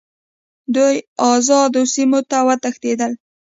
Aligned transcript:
دوی 0.75 0.95
آزادو 1.31 1.81
سیمو 1.93 2.19
ته 2.29 2.37
وتښتېدل. 2.47 3.11